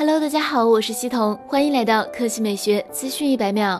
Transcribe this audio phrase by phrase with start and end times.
[0.00, 3.78] Hello，大家好，我是西彤，欢迎来到科技美学资讯一百秒。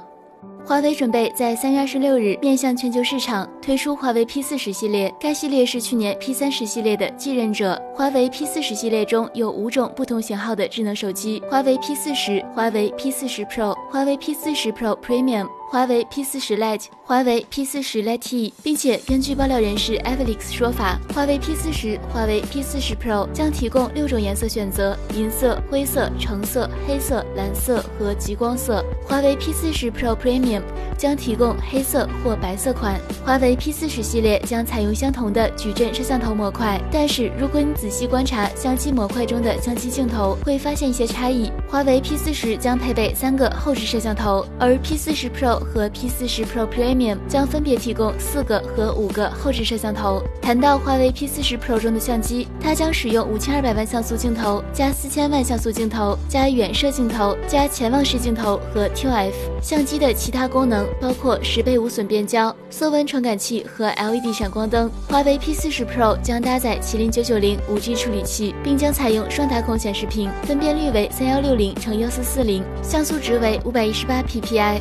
[0.67, 7.80] 华为准备在三月二十六日面向全球市场推出华为 P 四十系列，该系列是去年 P 三十系列的继任者。
[7.94, 15.48] 华为 P 四十系列中有五种不同型号的智能手机：华为 P 四十、华为 P 四十 Pro、华为 P 四十 Pro Premium。
[15.71, 28.85] 华为 P 四十 Lite、华为 P 四十 Lite，并且根据爆料人士 Alex 说法，华为 P 四十、华为 P 四十 Pro 将提供六种颜色选择：银色、灰色、橙色、黑色、蓝色和极光色。
[29.07, 30.62] 华为 P 四十 Pro Premium
[30.98, 33.00] 将提供黑色或白色款。
[33.24, 41.48] 华为 P 四十系列将采用相同的矩阵摄像头模块，但是如果你仔细观察相机模块中的相机镜头，会发现一些差异。
[41.68, 50.23] 华为 P 四十将配备三个后置摄像头，而 P 四十 Pro 和 P 四十 Pro Premium 将分别提供四个和五个后置摄像头。
[50.41, 59.32] 谈到华为 P 四十 Pro 中的相机，它将使用五千二百万像素镜头加四千万像素镜头加远摄镜头加潜望式镜头和 ToF。
[59.62, 64.91] 相机的其他功能包括十倍无损变焦、色温传感器和 LED 闪光灯。
[65.09, 74.81] 华为 P 四十 Pro 将搭载麒麟九九零五 G 处理器，并将采用双打孔显示屏，分辨率为三幺六零乘幺四四零，像素值为五百一十八 PPI。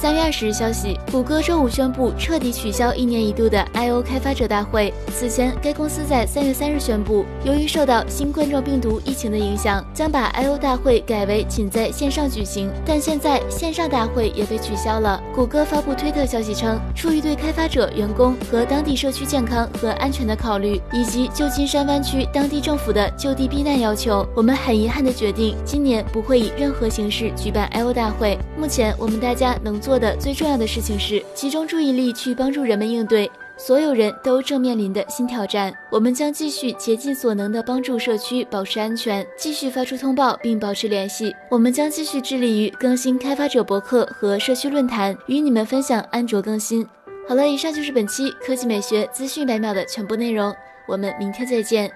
[0.00, 4.94] 三月二十日消息，谷歌周五宣布彻底取消一年一度的 I/O 开发者大会。
[5.12, 12.70] 此前，该公司在三月三日宣布，由于受到新冠状病毒疫情的影响，将把 I/O 大会改为仅在线上举行。
[12.86, 15.20] 但现在线上大会也被取消了。
[15.34, 28.38] 谷歌发布推特消息称，出于对开发者、员工和当地社区健康和安全的考虑，以及旧金山湾区当地政府的就地避难要求，我们很遗憾地决定，今年不会以任何形式举办 I/O 大会。
[28.56, 29.87] 目前，我们大家能做。
[29.88, 35.72] 做的最重要的事情是集中注意力去帮助人们应对所有人都正面临的新挑战。
[35.90, 41.34] 我们将继续竭尽所能的帮助社区保持安全，继续发出通报并保持联系。
[41.50, 46.86] 我们将继续致力于更新开发者博客和社区论坛，与你们分享安卓更新。
[47.26, 50.54] 好了，以上就是本期科技美学资讯百秒的全部内容，
[50.86, 51.90] 我们明天再见。